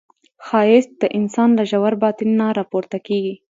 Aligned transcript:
ښایست 0.45 0.91
د 1.01 1.03
انسان 1.17 1.49
له 1.57 1.63
ژور 1.71 1.93
باطن 2.03 2.29
نه 2.39 2.47
راپورته 2.59 2.97
کېږي 3.07 3.35